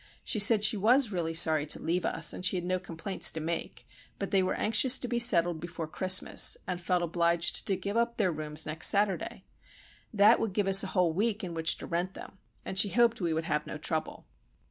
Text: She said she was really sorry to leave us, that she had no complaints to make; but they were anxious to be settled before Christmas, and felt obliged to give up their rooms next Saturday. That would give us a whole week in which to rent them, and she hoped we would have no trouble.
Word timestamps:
She 0.23 0.39
said 0.39 0.63
she 0.63 0.77
was 0.77 1.11
really 1.11 1.35
sorry 1.35 1.67
to 1.67 1.79
leave 1.79 2.07
us, 2.07 2.31
that 2.31 2.43
she 2.43 2.57
had 2.57 2.65
no 2.65 2.79
complaints 2.79 3.31
to 3.33 3.39
make; 3.39 3.87
but 4.17 4.31
they 4.31 4.41
were 4.41 4.55
anxious 4.55 4.97
to 4.97 5.07
be 5.07 5.19
settled 5.19 5.59
before 5.59 5.87
Christmas, 5.87 6.57
and 6.65 6.81
felt 6.81 7.03
obliged 7.03 7.67
to 7.67 7.75
give 7.75 7.95
up 7.95 8.17
their 8.17 8.31
rooms 8.31 8.65
next 8.65 8.87
Saturday. 8.87 9.45
That 10.11 10.39
would 10.39 10.53
give 10.53 10.67
us 10.67 10.83
a 10.83 10.87
whole 10.97 11.13
week 11.13 11.43
in 11.43 11.53
which 11.53 11.77
to 11.77 11.85
rent 11.85 12.15
them, 12.15 12.39
and 12.65 12.79
she 12.79 12.89
hoped 12.89 13.21
we 13.21 13.31
would 13.31 13.43
have 13.43 13.67
no 13.67 13.77
trouble. 13.77 14.25